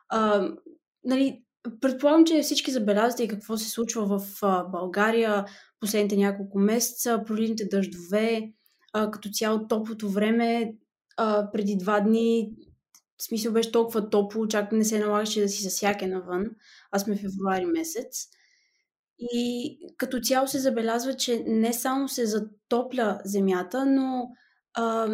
а, 0.08 0.50
нали, 1.04 1.42
Предполагам, 1.80 2.24
че 2.24 2.42
всички 2.42 2.70
забелязвате 2.70 3.22
и 3.24 3.28
какво 3.28 3.56
се 3.56 3.70
случва 3.70 4.18
в 4.18 4.40
България 4.72 5.44
последните 5.80 6.16
няколко 6.16 6.58
месеца, 6.58 7.22
проливните 7.26 7.64
дъждове, 7.64 8.52
като 8.92 9.28
цяло 9.32 9.66
топлото 9.68 10.08
време. 10.08 10.74
Преди 11.52 11.76
два 11.76 12.00
дни, 12.00 12.50
в 13.18 13.22
смисъл 13.22 13.52
беше 13.52 13.72
толкова 13.72 14.10
топло, 14.10 14.46
чак 14.46 14.72
не 14.72 14.84
се 14.84 14.98
налагаше 14.98 15.40
да 15.40 15.48
си 15.48 15.62
засяке 15.62 16.06
навън. 16.06 16.46
Аз 16.90 17.02
сме 17.02 17.16
февруари 17.16 17.66
месец. 17.66 18.26
И 19.18 19.78
като 19.96 20.20
цяло 20.20 20.48
се 20.48 20.58
забелязва, 20.58 21.14
че 21.14 21.44
не 21.46 21.72
само 21.72 22.08
се 22.08 22.26
затопля 22.26 23.20
земята, 23.24 23.86
но, 23.86 24.28
а, 24.74 25.08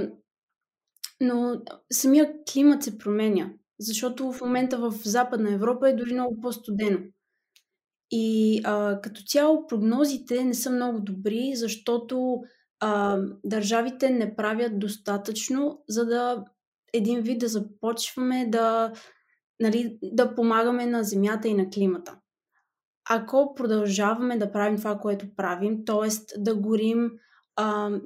но 1.20 1.62
самия 1.92 2.32
климат 2.52 2.82
се 2.82 2.98
променя 2.98 3.50
защото 3.80 4.32
в 4.32 4.40
момента 4.40 4.78
в 4.78 4.94
Западна 5.04 5.52
Европа 5.52 5.88
е 5.88 5.94
дори 5.94 6.14
много 6.14 6.40
по-студено. 6.40 6.98
И 8.10 8.60
а, 8.64 9.00
като 9.00 9.22
цяло 9.22 9.66
прогнозите 9.66 10.44
не 10.44 10.54
са 10.54 10.70
много 10.70 11.00
добри, 11.00 11.52
защото 11.54 12.40
а, 12.80 13.20
държавите 13.44 14.10
не 14.10 14.36
правят 14.36 14.78
достатъчно, 14.78 15.82
за 15.88 16.06
да 16.06 16.44
един 16.92 17.20
вид 17.20 17.38
да 17.38 17.48
започваме 17.48 18.46
да, 18.48 18.92
нали, 19.60 19.98
да 20.02 20.34
помагаме 20.34 20.86
на 20.86 21.04
Земята 21.04 21.48
и 21.48 21.54
на 21.54 21.70
климата. 21.70 22.18
Ако 23.10 23.54
продължаваме 23.54 24.38
да 24.38 24.52
правим 24.52 24.78
това, 24.78 24.98
което 24.98 25.36
правим, 25.36 25.84
т.е. 25.84 26.40
да 26.40 26.54
горим 26.54 27.10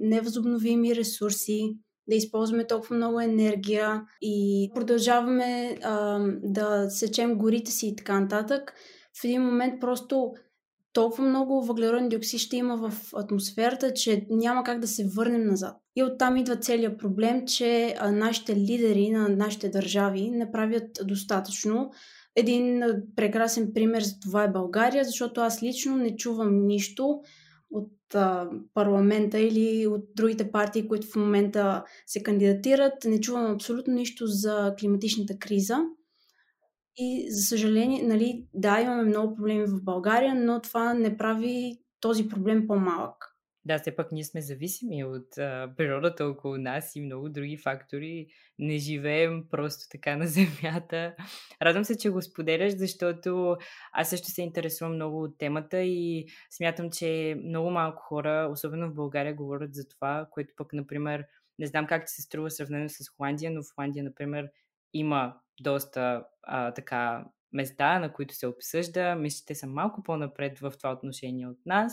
невъзобновими 0.00 0.96
ресурси, 0.96 1.78
да 2.08 2.16
използваме 2.16 2.66
толкова 2.66 2.96
много 2.96 3.20
енергия 3.20 4.02
и 4.22 4.70
продължаваме 4.74 5.78
а, 5.82 6.18
да 6.42 6.90
сечем 6.90 7.38
горите 7.38 7.70
си 7.70 7.86
и 7.88 7.96
така 7.96 8.20
нататък, 8.20 8.74
в 9.20 9.24
един 9.24 9.42
момент 9.42 9.80
просто 9.80 10.32
толкова 10.92 11.24
много 11.24 11.62
въглероден 11.62 12.08
диоксид 12.08 12.40
ще 12.40 12.56
има 12.56 12.76
в 12.76 12.92
атмосферата, 13.14 13.92
че 13.92 14.26
няма 14.30 14.64
как 14.64 14.80
да 14.80 14.86
се 14.86 15.08
върнем 15.16 15.46
назад. 15.46 15.76
И 15.96 16.02
оттам 16.02 16.36
идва 16.36 16.56
целият 16.56 16.98
проблем, 16.98 17.46
че 17.46 17.94
а, 17.98 18.12
нашите 18.12 18.56
лидери 18.56 19.10
на 19.10 19.28
нашите 19.28 19.68
държави 19.68 20.30
не 20.30 20.52
правят 20.52 20.90
достатъчно. 21.04 21.90
Един 22.36 22.82
прекрасен 23.16 23.70
пример 23.74 24.02
за 24.02 24.20
това 24.20 24.44
е 24.44 24.52
България, 24.52 25.04
защото 25.04 25.40
аз 25.40 25.62
лично 25.62 25.96
не 25.96 26.16
чувам 26.16 26.66
нищо 26.66 27.20
от 27.70 28.14
а, 28.14 28.50
парламента 28.74 29.38
или 29.38 29.86
от 29.86 30.04
другите 30.16 30.52
партии, 30.52 30.88
които 30.88 31.06
в 31.06 31.16
момента 31.16 31.84
се 32.06 32.22
кандидатират. 32.22 33.04
Не 33.04 33.20
чувам 33.20 33.52
абсолютно 33.52 33.94
нищо 33.94 34.26
за 34.26 34.74
климатичната 34.80 35.38
криза. 35.38 35.76
И 36.96 37.26
за 37.30 37.42
съжаление, 37.42 38.02
нали, 38.02 38.46
да, 38.54 38.80
имаме 38.80 39.02
много 39.02 39.34
проблеми 39.34 39.66
в 39.66 39.84
България, 39.84 40.34
но 40.34 40.60
това 40.60 40.94
не 40.94 41.16
прави 41.16 41.78
този 42.00 42.28
проблем 42.28 42.66
по-малък. 42.66 43.27
Да, 43.64 43.78
все 43.78 43.96
пак 43.96 44.12
ние 44.12 44.24
сме 44.24 44.40
зависими 44.40 45.04
от 45.04 45.38
а, 45.38 45.74
природата 45.76 46.26
около 46.26 46.56
нас 46.56 46.96
и 46.96 47.00
много 47.00 47.28
други 47.28 47.56
фактори. 47.56 48.26
Не 48.58 48.78
живеем 48.78 49.44
просто 49.50 49.84
така 49.90 50.16
на 50.16 50.26
Земята. 50.26 51.14
Радвам 51.62 51.84
се, 51.84 51.98
че 51.98 52.10
го 52.10 52.22
споделяш, 52.22 52.72
защото 52.76 53.56
аз 53.92 54.10
също 54.10 54.28
се 54.28 54.42
интересувам 54.42 54.94
много 54.94 55.22
от 55.22 55.38
темата 55.38 55.82
и 55.82 56.26
смятам, 56.50 56.90
че 56.90 57.36
много 57.44 57.70
малко 57.70 58.02
хора, 58.02 58.48
особено 58.52 58.90
в 58.90 58.94
България, 58.94 59.34
говорят 59.34 59.74
за 59.74 59.88
това, 59.88 60.28
което 60.30 60.54
пък, 60.56 60.72
например, 60.72 61.24
не 61.58 61.66
знам 61.66 61.86
как 61.86 62.06
ти 62.06 62.12
се 62.12 62.22
струва 62.22 62.50
сравнено 62.50 62.88
с 62.88 63.08
Холандия, 63.16 63.50
но 63.50 63.62
в 63.62 63.74
Холандия, 63.74 64.04
например, 64.04 64.48
има 64.94 65.34
доста 65.60 66.24
а, 66.42 66.74
така 66.74 67.24
места, 67.52 67.98
на 67.98 68.12
които 68.12 68.34
се 68.34 68.46
обсъжда. 68.46 69.14
Мисля, 69.14 69.36
че 69.38 69.46
те 69.46 69.54
са 69.54 69.66
малко 69.66 70.02
по-напред 70.02 70.58
в 70.58 70.72
това 70.78 70.92
отношение 70.92 71.46
от 71.46 71.58
нас 71.66 71.92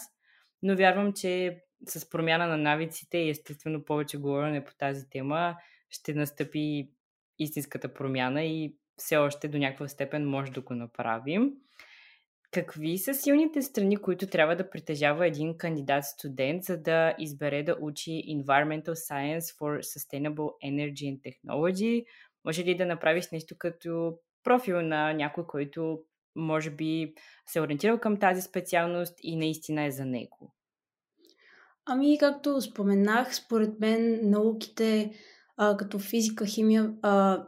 но 0.64 0.76
вярвам, 0.76 1.14
че 1.14 1.62
с 1.88 2.10
промяна 2.10 2.48
на 2.48 2.58
навиците 2.58 3.18
и 3.18 3.30
естествено 3.30 3.86
повече 3.86 4.18
говорене 4.18 4.66
по 4.66 4.76
тази 4.76 5.10
тема 5.10 5.56
ще 5.90 6.14
настъпи 6.14 6.90
истинската 7.40 7.94
промяна 7.94 8.44
и 8.44 8.76
все 8.98 9.18
още 9.18 9.48
до 9.48 9.58
някаква 9.58 9.88
степен 9.88 10.30
може 10.30 10.52
да 10.52 10.62
го 10.62 10.74
направим. 10.74 11.52
Какви 12.52 12.98
са 12.98 13.14
силните 13.14 13.62
страни, 13.62 13.98
които 13.98 14.28
трябва 14.28 14.56
да 14.56 14.70
притежава 14.70 15.28
един 15.28 15.58
кандидат-студент, 15.58 16.64
за 16.64 16.82
да 16.82 17.16
избере 17.20 17.64
да 17.64 17.78
учи 17.82 18.12
Environmental 18.12 18.90
Science 18.90 19.40
for 19.40 19.80
Sustainable 19.80 20.50
Energy 20.66 20.94
and 20.94 21.22
Technology? 21.22 22.06
Може 22.46 22.64
ли 22.64 22.78
да 22.78 22.86
направиш 22.86 23.32
нещо 23.32 23.56
като 23.58 24.18
профил 24.44 24.82
на 24.82 25.14
някой, 25.14 25.48
който 25.48 26.00
може 26.36 26.72
би 26.72 27.14
се 27.46 27.60
е 27.60 27.62
ориентирал 27.62 28.00
към 28.00 28.20
тази 28.20 28.42
специалност 28.42 29.14
и 29.22 29.36
наистина 29.36 29.84
е 29.84 29.92
за 29.92 30.06
него? 30.06 30.56
Ами, 31.86 32.18
както 32.18 32.62
споменах, 32.62 33.36
според 33.36 33.80
мен 33.80 34.20
науките 34.30 35.12
а, 35.58 35.78
като 35.78 36.00
физика, 36.00 36.46
химия, 36.46 36.94
а, 37.02 37.44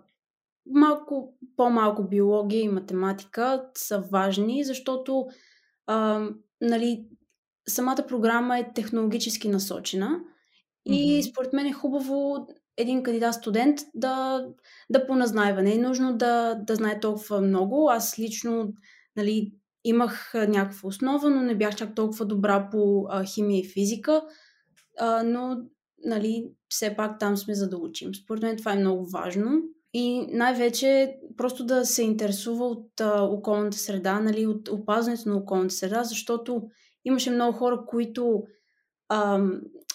малко 0.65 1.37
по-малко 1.55 2.03
биология 2.03 2.61
и 2.61 2.69
математика 2.69 3.63
са 3.73 3.99
важни, 3.99 4.63
защото 4.63 5.27
а, 5.87 6.27
нали, 6.61 7.07
самата 7.67 8.05
програма 8.07 8.59
е 8.59 8.73
технологически 8.73 9.49
насочена 9.49 10.19
и 10.85 10.91
mm-hmm. 10.91 11.31
според 11.31 11.53
мен 11.53 11.65
е 11.65 11.73
хубаво 11.73 12.47
един 12.77 13.03
кандидат-студент 13.03 13.79
да, 13.95 14.45
да 14.89 15.07
поназнайва. 15.07 15.63
Не 15.63 15.73
е 15.73 15.77
нужно 15.77 16.17
да, 16.17 16.55
да 16.55 16.75
знае 16.75 16.99
толкова 16.99 17.41
много. 17.41 17.89
Аз 17.89 18.19
лично 18.19 18.73
нали, 19.15 19.53
имах 19.83 20.31
някаква 20.33 20.87
основа, 20.87 21.29
но 21.29 21.41
не 21.41 21.55
бях 21.55 21.75
чак 21.75 21.95
толкова 21.95 22.25
добра 22.25 22.69
по 22.71 23.07
а, 23.09 23.23
химия 23.23 23.59
и 23.59 23.67
физика, 23.67 24.21
а, 24.99 25.23
но 25.23 25.57
нали, 26.05 26.51
все 26.69 26.95
пак 26.95 27.19
там 27.19 27.37
сме 27.37 27.53
за 27.53 27.69
да 27.69 27.77
учим. 27.77 28.15
Според 28.15 28.43
мен 28.43 28.57
това 28.57 28.73
е 28.73 28.79
много 28.79 29.09
важно. 29.09 29.61
И 29.93 30.27
най-вече 30.31 31.17
просто 31.37 31.65
да 31.65 31.85
се 31.85 32.03
интересува 32.03 32.65
от 32.65 33.01
а, 33.01 33.23
околната 33.23 33.77
среда, 33.77 34.19
нали, 34.19 34.47
от 34.47 34.69
опазването 34.69 35.29
на 35.29 35.37
околната 35.37 35.73
среда, 35.73 36.03
защото 36.03 36.61
имаше 37.05 37.31
много 37.31 37.57
хора, 37.57 37.85
които 37.87 38.43
а, 39.09 39.43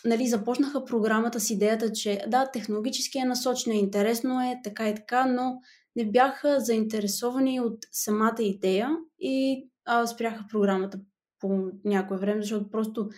нали, 0.04 0.26
започнаха 0.26 0.84
програмата 0.84 1.40
с 1.40 1.50
идеята, 1.50 1.92
че 1.92 2.24
да, 2.28 2.50
технологически 2.50 3.18
е 3.18 3.24
насочена, 3.24 3.74
интересно 3.74 4.40
е, 4.40 4.60
така 4.64 4.88
и 4.88 4.94
така, 4.94 5.26
но 5.26 5.60
не 5.96 6.10
бяха 6.10 6.60
заинтересовани 6.60 7.60
от 7.60 7.78
самата 7.92 8.36
идея 8.42 8.96
и 9.18 9.66
а, 9.84 10.06
спряха 10.06 10.44
програмата 10.50 11.00
по 11.40 11.70
някое 11.84 12.18
време, 12.18 12.42
защото 12.42 12.70
просто 12.70 13.08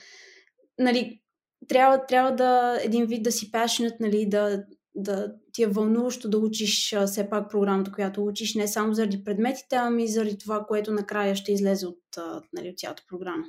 нали, 0.78 1.20
трябва, 1.68 2.06
трябва 2.06 2.30
да 2.30 2.78
един 2.82 3.06
вид 3.06 3.22
да 3.22 3.32
си 3.32 3.50
passionate, 3.50 4.00
нали, 4.00 4.28
да, 4.28 4.64
да 4.94 5.34
ти 5.52 5.62
е 5.62 5.66
вълнуващо 5.66 6.28
да 6.28 6.38
учиш 6.38 6.92
а, 6.92 7.06
все 7.06 7.30
пак 7.30 7.50
програмата, 7.50 7.92
която 7.92 8.24
учиш, 8.24 8.54
не 8.54 8.68
само 8.68 8.94
заради 8.94 9.24
предметите, 9.24 9.76
ами 9.76 10.08
заради 10.08 10.38
това, 10.38 10.64
което 10.68 10.92
накрая 10.92 11.36
ще 11.36 11.52
излезе 11.52 11.86
от, 11.86 12.02
а, 12.16 12.42
нали, 12.52 12.68
от 12.68 12.78
цялата 12.78 13.02
програма. 13.08 13.44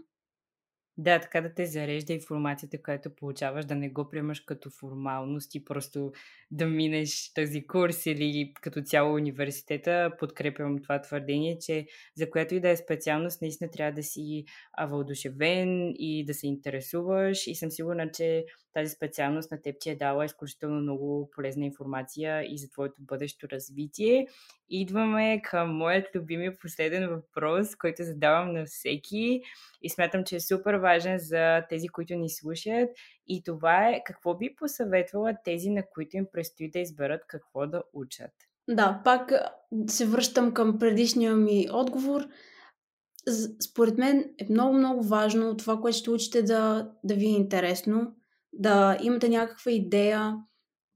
Да, 0.97 1.19
така 1.19 1.41
да 1.41 1.53
те 1.53 1.65
зарежда 1.65 2.13
информацията, 2.13 2.81
която 2.83 3.15
получаваш, 3.15 3.65
да 3.65 3.75
не 3.75 3.89
го 3.89 4.09
приемаш 4.09 4.39
като 4.39 4.69
формалност 4.69 5.55
и 5.55 5.65
просто 5.65 6.11
да 6.51 6.65
минеш 6.65 7.33
този 7.33 7.67
курс 7.67 8.05
или 8.05 8.53
като 8.61 8.81
цяло 8.81 9.15
университета. 9.15 10.11
Подкрепям 10.19 10.81
това 10.81 11.01
твърдение, 11.01 11.57
че 11.59 11.87
за 12.15 12.29
което 12.29 12.55
и 12.55 12.59
да 12.59 12.69
е 12.69 12.77
специалност, 12.77 13.41
наистина 13.41 13.71
трябва 13.71 13.91
да 13.91 14.03
си 14.03 14.45
въодушевен 14.87 15.93
и 15.97 16.25
да 16.25 16.33
се 16.33 16.47
интересуваш 16.47 17.47
и 17.47 17.55
съм 17.55 17.71
сигурна, 17.71 18.11
че 18.11 18.45
тази 18.75 18.89
специалност 18.89 19.51
на 19.51 19.61
теб 19.61 19.75
ти 19.79 19.89
е 19.89 19.95
дала 19.95 20.25
изключително 20.25 20.81
много 20.81 21.29
полезна 21.35 21.65
информация 21.65 22.53
и 22.53 22.57
за 22.57 22.69
твоето 22.69 22.95
бъдещо 22.99 23.49
развитие. 23.49 24.27
Идваме 24.69 25.41
към 25.41 25.77
моят 25.77 26.07
любими 26.15 26.57
последен 26.57 27.09
въпрос, 27.09 27.75
който 27.75 28.03
задавам 28.03 28.53
на 28.53 28.65
всеки 28.65 29.41
и 29.81 29.89
смятам, 29.89 30.23
че 30.23 30.35
е 30.35 30.39
супер 30.39 30.73
важен 30.73 31.19
за 31.19 31.63
тези, 31.69 31.87
които 31.87 32.15
ни 32.15 32.29
слушат. 32.29 32.89
И 33.27 33.43
това 33.43 33.89
е 33.89 34.03
какво 34.05 34.37
би 34.37 34.55
посъветвала 34.55 35.35
тези, 35.43 35.69
на 35.69 35.83
които 35.93 36.17
им 36.17 36.27
предстои 36.33 36.71
да 36.71 36.79
изберат 36.79 37.21
какво 37.27 37.67
да 37.67 37.83
учат. 37.93 38.31
Да, 38.67 39.01
пак 39.03 39.31
се 39.87 40.05
връщам 40.05 40.53
към 40.53 40.79
предишния 40.79 41.35
ми 41.35 41.67
отговор. 41.71 42.21
според 43.59 43.97
мен 43.97 44.33
е 44.37 44.47
много, 44.49 44.73
много 44.73 45.03
важно 45.03 45.57
това, 45.57 45.81
което 45.81 45.97
ще 45.97 46.09
учите 46.09 46.41
да, 46.41 46.91
да 47.03 47.15
ви 47.15 47.25
е 47.25 47.29
интересно, 47.29 48.15
да 48.55 48.97
имате 49.01 49.29
някаква 49.29 49.71
идея, 49.71 50.35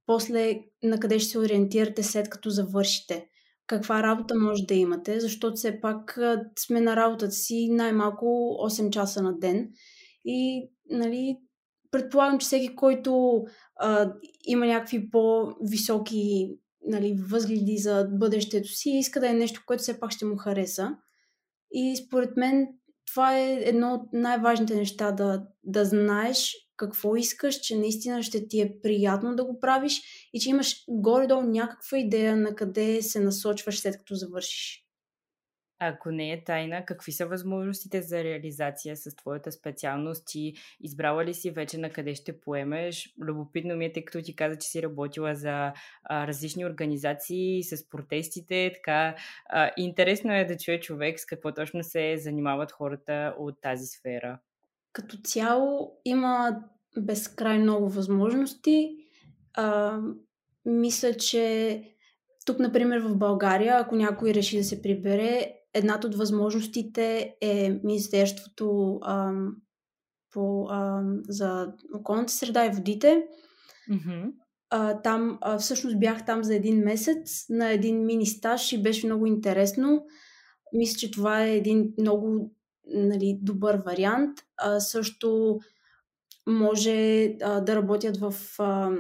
после 0.06 0.60
на 0.84 1.00
къде 1.00 1.20
ще 1.20 1.32
се 1.32 1.40
ориентирате 1.40 2.04
след 2.04 2.30
като 2.30 2.50
завършите. 2.50 3.26
Каква 3.68 4.04
работа 4.04 4.36
може 4.36 4.64
да 4.64 4.74
имате, 4.74 5.20
защото 5.20 5.56
все 5.56 5.82
пак 5.82 6.20
сме 6.60 6.82
на 6.82 6.96
работата 6.96 7.32
си 7.32 7.70
най-малко 7.72 8.26
8 8.70 8.90
часа 8.90 9.22
на 9.22 9.40
ден. 9.40 9.70
И, 10.26 10.70
нали, 10.90 11.38
предполагам, 11.92 12.40
че 12.40 12.46
всеки, 12.46 12.76
който 12.76 13.44
а, 13.76 14.14
има 14.46 14.66
някакви 14.66 15.10
по-високи 15.10 16.52
нали, 16.86 17.20
възгледи 17.30 17.78
за 17.78 18.08
бъдещето 18.12 18.68
си, 18.68 18.90
иска 18.90 19.20
да 19.20 19.30
е 19.30 19.34
нещо, 19.34 19.64
което 19.66 19.84
все 19.84 20.00
пак 20.00 20.12
ще 20.12 20.26
му 20.26 20.38
хареса. 20.38 20.98
И 21.72 21.96
според 21.96 22.38
мен 22.38 22.68
това 23.12 23.38
е 23.38 23.54
едно 23.54 23.94
от 23.94 24.02
най-важните 24.14 24.76
неща 24.76 25.12
да, 25.12 25.44
да 25.64 25.86
знаеш 25.86 26.69
какво 26.80 27.16
искаш, 27.16 27.56
че 27.56 27.78
наистина 27.78 28.24
ще 28.24 28.48
ти 28.48 28.62
е 28.62 28.74
приятно 28.84 29.36
да 29.36 29.46
го 29.46 29.60
правиш 29.60 30.02
и 30.34 30.40
че 30.40 30.50
имаш 30.50 30.84
горе-долу 30.88 31.42
някаква 31.42 31.98
идея 31.98 32.38
на 32.38 32.56
къде 32.56 33.02
се 33.02 33.20
насочваш 33.20 33.80
след 33.80 33.98
като 33.98 34.16
завършиш. 34.16 34.90
Ако 35.82 36.12
не 36.12 36.32
е 36.32 36.44
тайна, 36.44 36.86
какви 36.86 37.12
са 37.12 37.26
възможностите 37.26 38.02
за 38.02 38.24
реализация 38.24 38.98
с 38.98 39.16
твоята 39.16 39.52
специалност 39.52 40.36
и 40.36 40.54
избрала 40.82 41.26
ли 41.26 41.34
си 41.34 41.52
вече 41.52 41.78
на 41.78 41.90
къде 41.90 42.16
ще 42.16 42.40
поемеш? 42.40 43.14
Любопитно 43.22 43.76
ми 43.76 43.86
е, 43.86 43.94
тъй 43.94 44.06
като 44.06 44.22
ти 44.22 44.36
каза, 44.36 44.58
че 44.58 44.68
си 44.68 44.84
работила 44.84 45.36
за 45.36 45.74
а, 46.04 46.28
различни 46.28 46.66
организации 46.66 47.64
с 47.64 47.90
протестите, 47.90 48.72
така 48.74 49.16
а, 49.46 49.72
интересно 49.78 50.34
е 50.34 50.46
да 50.46 50.58
чуе 50.58 50.80
човек 50.80 51.20
с 51.20 51.26
какво 51.26 51.54
точно 51.54 51.84
се 51.84 52.18
занимават 52.18 52.72
хората 52.72 53.36
от 53.38 53.62
тази 53.62 53.86
сфера. 53.86 54.40
Като 55.00 55.18
цяло 55.24 55.92
има 56.06 56.58
безкрай 56.98 57.60
много 57.60 57.90
възможности. 57.90 58.90
А, 59.54 60.00
мисля, 60.66 61.14
че 61.14 61.84
тук, 62.46 62.60
например, 62.60 63.00
в 63.00 63.18
България, 63.18 63.78
ако 63.78 63.96
някой 63.96 64.34
реши 64.34 64.58
да 64.58 64.64
се 64.64 64.82
прибере, 64.82 65.54
едната 65.74 66.08
от 66.08 66.16
възможностите 66.16 67.36
е 67.42 67.80
Министерството 67.84 69.00
а, 69.02 69.34
по, 70.32 70.68
а, 70.70 71.04
за 71.30 71.74
околната 71.96 72.34
среда 72.34 72.66
и 72.66 72.70
водите. 72.70 73.24
Mm-hmm. 73.92 74.32
А, 74.70 75.02
там, 75.02 75.38
а, 75.42 75.58
всъщност 75.58 76.00
бях 76.00 76.26
там 76.26 76.44
за 76.44 76.56
един 76.56 76.84
месец 76.84 77.46
на 77.50 77.70
един 77.70 78.06
мини 78.06 78.26
стаж 78.26 78.72
и 78.72 78.82
беше 78.82 79.06
много 79.06 79.26
интересно. 79.26 80.06
Мисля, 80.74 80.98
че 80.98 81.12
това 81.12 81.44
е 81.44 81.56
един 81.56 81.94
много 82.00 82.52
нали, 82.94 83.40
добър 83.42 83.76
вариант. 83.76 84.40
А, 84.58 84.80
също 84.80 85.60
може 86.48 87.24
а, 87.26 87.60
да 87.62 87.76
работят 87.76 88.18
в 88.18 88.34
а, 88.60 88.92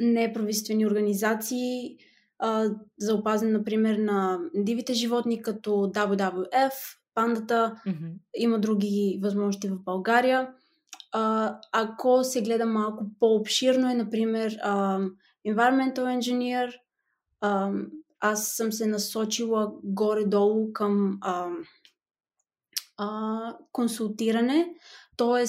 неправителствени 0.00 0.86
организации, 0.86 1.96
а, 2.38 2.70
за 2.98 3.14
опазване, 3.14 3.52
например, 3.52 3.96
на 3.96 4.38
дивите 4.54 4.94
животни, 4.94 5.42
като 5.42 5.70
WWF, 5.70 6.72
пандата. 7.14 7.80
Mm-hmm. 7.86 8.12
Има 8.36 8.58
други 8.58 9.20
възможности 9.22 9.68
в 9.68 9.82
България. 9.84 10.48
А, 11.12 11.56
ако 11.72 12.24
се 12.24 12.42
гледа 12.42 12.66
малко 12.66 13.04
по-обширно 13.20 13.90
е, 13.90 13.94
например, 13.94 14.58
а, 14.62 14.98
Environmental 15.46 16.18
Engineer. 16.18 16.74
А, 17.40 17.70
аз 18.20 18.48
съм 18.48 18.72
се 18.72 18.86
насочила 18.86 19.72
горе-долу 19.84 20.72
към 20.72 21.18
а, 21.20 21.48
а, 23.00 23.56
консултиране, 23.72 24.74
т.е. 25.16 25.44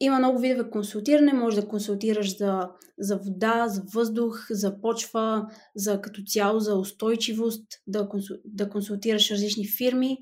Има 0.00 0.18
много 0.18 0.38
видове 0.38 0.70
консултиране. 0.70 1.32
Може 1.32 1.60
да 1.60 1.68
консултираш 1.68 2.38
за, 2.38 2.68
за 2.98 3.16
вода, 3.16 3.68
за 3.68 3.82
въздух, 3.94 4.46
за 4.50 4.80
почва, 4.80 5.46
за 5.74 6.00
като 6.00 6.22
цяло, 6.26 6.60
за 6.60 6.74
устойчивост, 6.76 7.64
да, 7.86 8.08
консул, 8.08 8.36
да 8.44 8.68
консултираш 8.68 9.30
различни 9.30 9.68
фирми. 9.68 10.18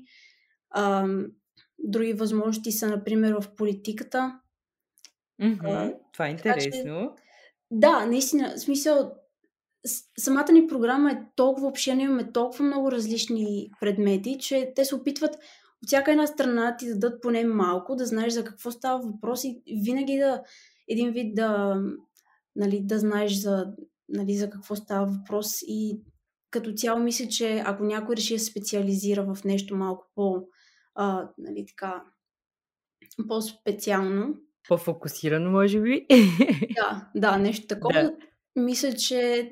А, 0.69 1.07
други 1.79 2.13
възможности 2.13 2.71
са, 2.71 2.87
например, 2.87 3.33
в 3.41 3.55
политиката. 3.55 4.39
Mm-hmm. 5.41 5.95
Това 6.13 6.27
е 6.27 6.31
интересно. 6.31 7.15
Че, 7.17 7.23
да, 7.71 8.05
наистина. 8.05 8.53
В 8.55 8.59
смисъл, 8.59 9.11
самата 10.17 10.51
ни 10.51 10.67
програма 10.67 11.11
е 11.11 11.21
толкова 11.35 11.67
обширна, 11.67 12.01
имаме 12.01 12.31
толкова 12.31 12.65
много 12.65 12.91
различни 12.91 13.69
предмети, 13.79 14.37
че 14.39 14.71
те 14.75 14.85
се 14.85 14.95
опитват 14.95 15.37
от 15.83 15.87
всяка 15.87 16.11
една 16.11 16.27
страна 16.27 16.77
ти 16.77 16.89
дадат 16.89 17.21
поне 17.21 17.43
малко, 17.43 17.95
да 17.95 18.05
знаеш 18.05 18.33
за 18.33 18.43
какво 18.43 18.71
става 18.71 19.01
въпрос 19.01 19.43
и 19.43 19.61
винаги 19.85 20.17
да 20.17 20.43
един 20.87 21.11
вид 21.11 21.35
да, 21.35 21.81
нали, 22.55 22.81
да 22.83 22.99
знаеш 22.99 23.33
за, 23.33 23.65
нали, 24.09 24.33
за 24.33 24.49
какво 24.49 24.75
става 24.75 25.05
въпрос 25.05 25.47
и 25.61 26.01
като 26.49 26.73
цяло 26.73 26.99
мисля, 26.99 27.27
че 27.27 27.63
ако 27.65 27.83
някой 27.83 28.15
реши 28.15 28.33
да 28.33 28.39
се 28.39 28.51
специализира 28.51 29.33
в 29.33 29.43
нещо 29.43 29.75
малко 29.75 30.07
по, 30.15 30.43
а, 30.95 31.29
нали, 31.37 31.65
така, 31.67 32.03
по-специално. 33.27 34.35
По-фокусирано, 34.67 35.51
може 35.51 35.81
би. 35.81 36.05
Да, 36.75 37.09
да, 37.15 37.37
нещо 37.37 37.67
такова. 37.67 38.01
Да. 38.01 38.15
Мисля, 38.55 38.93
че 38.93 39.51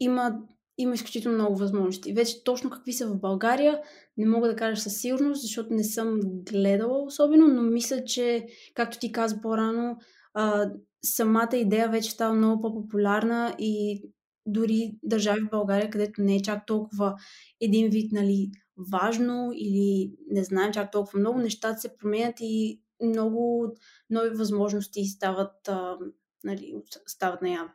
има 0.00 0.38
има 0.78 0.94
изключително 0.94 1.38
много 1.38 1.56
възможности. 1.56 2.12
Вече 2.12 2.44
точно 2.44 2.70
какви 2.70 2.92
са 2.92 3.06
в 3.06 3.20
България, 3.20 3.80
не 4.16 4.26
мога 4.26 4.48
да 4.48 4.56
кажа 4.56 4.80
със 4.80 5.00
сигурност, 5.00 5.42
защото 5.42 5.74
не 5.74 5.84
съм 5.84 6.20
гледала 6.22 7.02
особено, 7.04 7.48
но 7.48 7.62
мисля, 7.62 8.04
че, 8.04 8.46
както 8.74 8.98
ти 8.98 9.12
каза 9.12 9.40
по-рано, 9.40 9.96
а, 10.34 10.70
самата 11.04 11.56
идея 11.56 11.88
вече 11.88 12.10
става 12.10 12.34
много 12.34 12.62
по-популярна 12.62 13.54
и 13.58 14.02
дори 14.46 14.98
държави 15.02 15.40
в 15.40 15.50
България, 15.50 15.90
където 15.90 16.22
не 16.22 16.36
е 16.36 16.42
чак 16.42 16.66
толкова 16.66 17.14
един 17.60 17.90
вид 17.90 18.12
нали, 18.12 18.50
важно 18.92 19.50
или 19.54 20.12
не 20.30 20.44
знаем 20.44 20.72
чак 20.72 20.92
толкова 20.92 21.18
много, 21.18 21.38
нещата 21.38 21.80
се 21.80 21.96
променят 21.96 22.34
и 22.40 22.80
много 23.04 23.72
нови 24.10 24.30
възможности 24.30 25.04
стават, 25.04 25.68
а, 25.68 25.96
нали, 26.44 26.74
стават 27.06 27.42
наяве. 27.42 27.70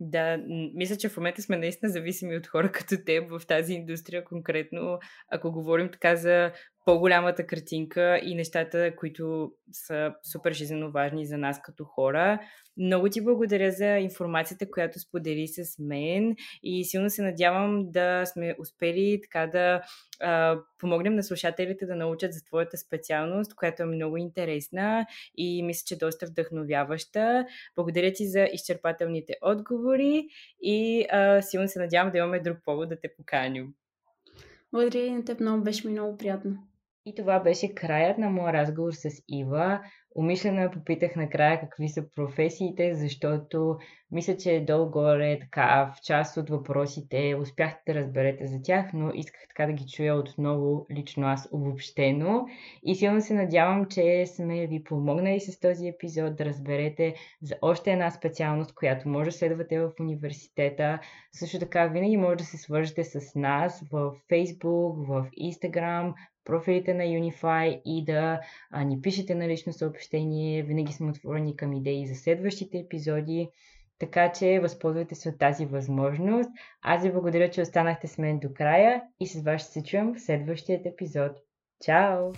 Да, 0.00 0.38
мисля, 0.74 0.96
че 0.96 1.08
в 1.08 1.16
момента 1.16 1.42
сме 1.42 1.56
наистина 1.56 1.92
зависими 1.92 2.36
от 2.36 2.46
хора 2.46 2.72
като 2.72 2.96
теб 3.06 3.30
в 3.30 3.46
тази 3.46 3.74
индустрия, 3.74 4.24
конкретно. 4.24 4.98
Ако 5.28 5.52
говорим 5.52 5.88
така 5.92 6.16
за 6.16 6.52
по-голямата 6.84 7.46
картинка 7.46 8.20
и 8.24 8.34
нещата, 8.34 8.96
които 8.96 9.52
са 9.72 10.14
супер 10.32 10.52
жизненно 10.52 10.90
важни 10.90 11.26
за 11.26 11.38
нас 11.38 11.62
като 11.62 11.84
хора. 11.84 12.40
Много 12.76 13.08
ти 13.08 13.20
благодаря 13.20 13.72
за 13.72 13.86
информацията, 13.86 14.70
която 14.70 14.98
сподели 14.98 15.48
с 15.48 15.78
мен 15.78 16.36
и 16.62 16.84
силно 16.84 17.10
се 17.10 17.22
надявам 17.22 17.90
да 17.90 18.26
сме 18.26 18.54
успели 18.58 19.20
така 19.22 19.46
да 19.46 19.82
а, 20.20 20.58
помогнем 20.78 21.14
на 21.14 21.22
слушателите 21.22 21.86
да 21.86 21.96
научат 21.96 22.32
за 22.32 22.44
твоята 22.44 22.78
специалност, 22.78 23.54
която 23.54 23.82
е 23.82 23.86
много 23.86 24.16
интересна 24.16 25.06
и 25.36 25.62
мисля, 25.62 25.84
че 25.86 25.98
доста 25.98 26.26
вдъхновяваща. 26.26 27.46
Благодаря 27.76 28.12
ти 28.12 28.26
за 28.26 28.48
изчерпателните 28.52 29.34
отговори 29.42 30.28
и 30.62 31.06
а, 31.10 31.42
силно 31.42 31.68
се 31.68 31.78
надявам 31.78 32.12
да 32.12 32.18
имаме 32.18 32.40
друг 32.40 32.58
повод 32.64 32.88
да 32.88 33.00
те 33.00 33.14
поканим. 33.16 33.74
Благодаря 34.72 35.06
и 35.06 35.10
на 35.10 35.24
теб, 35.24 35.40
много 35.40 35.64
беше 35.64 35.86
ми 35.86 35.92
много 35.92 36.16
приятно. 36.16 36.69
И 37.06 37.14
това 37.14 37.40
беше 37.40 37.74
краят 37.74 38.18
на 38.18 38.30
моя 38.30 38.52
разговор 38.52 38.92
с 38.92 39.08
Ива. 39.28 39.80
Умишлено 40.16 40.60
я 40.60 40.70
попитах 40.70 41.16
накрая 41.16 41.60
какви 41.60 41.88
са 41.88 42.10
професиите, 42.14 42.94
защото 42.94 43.78
мисля, 44.12 44.36
че 44.36 44.64
долу-горе 44.66 45.38
така 45.40 45.92
в 45.96 46.02
част 46.02 46.36
от 46.36 46.50
въпросите 46.50 47.36
успяхте 47.40 47.92
да 47.92 48.00
разберете 48.00 48.46
за 48.46 48.62
тях, 48.62 48.90
но 48.92 49.10
исках 49.14 49.40
така 49.48 49.66
да 49.66 49.72
ги 49.72 49.84
чуя 49.86 50.14
отново 50.14 50.86
лично 50.96 51.26
аз 51.26 51.48
обобщено. 51.52 52.46
И 52.82 52.94
силно 52.94 53.20
се 53.20 53.34
надявам, 53.34 53.86
че 53.86 54.26
сме 54.26 54.66
ви 54.66 54.84
помогнали 54.84 55.40
с 55.40 55.60
този 55.60 55.88
епизод 55.88 56.36
да 56.36 56.44
разберете 56.44 57.14
за 57.42 57.54
още 57.62 57.92
една 57.92 58.10
специалност, 58.10 58.74
която 58.74 59.08
може 59.08 59.30
да 59.30 59.36
следвате 59.36 59.80
в 59.80 59.92
университета. 60.00 60.98
Също 61.32 61.58
така 61.58 61.86
винаги 61.86 62.16
може 62.16 62.36
да 62.36 62.44
се 62.44 62.58
свържете 62.58 63.04
с 63.04 63.34
нас 63.34 63.84
в 63.92 64.12
Facebook, 64.30 65.06
в 65.06 65.30
Instagram, 65.42 66.12
профилите 66.50 66.94
на 66.94 67.02
Unify 67.02 67.82
и 67.84 68.04
да 68.04 68.40
а, 68.70 68.84
ни 68.84 69.00
пишете 69.00 69.34
на 69.34 69.48
лично 69.48 69.72
съобщение. 69.72 70.62
Винаги 70.62 70.92
сме 70.92 71.10
отворени 71.10 71.56
към 71.56 71.72
идеи 71.72 72.06
за 72.06 72.14
следващите 72.14 72.78
епизоди. 72.78 73.48
Така 73.98 74.32
че 74.32 74.60
възползвайте 74.60 75.14
се 75.14 75.28
от 75.28 75.38
тази 75.38 75.66
възможност. 75.66 76.50
Аз 76.82 77.02
ви 77.02 77.12
благодаря, 77.12 77.50
че 77.50 77.62
останахте 77.62 78.06
с 78.06 78.18
мен 78.18 78.38
до 78.38 78.48
края 78.54 79.02
и 79.20 79.26
с 79.26 79.42
вас 79.42 79.62
ще 79.62 79.72
се 79.72 79.82
чуем 79.82 80.14
в 80.14 80.20
следващия 80.20 80.80
епизод. 80.84 81.32
Чао! 81.84 82.32